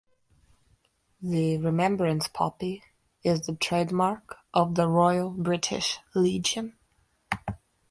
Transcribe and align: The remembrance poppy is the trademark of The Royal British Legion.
The 1.21 1.59
remembrance 1.59 2.27
poppy 2.27 2.81
is 3.23 3.41
the 3.41 3.53
trademark 3.53 4.35
of 4.51 4.73
The 4.73 4.87
Royal 4.87 5.29
British 5.29 5.99
Legion. 6.15 6.75